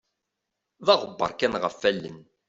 [0.85, 2.19] D aɣebbaṛ kan ɣef allen.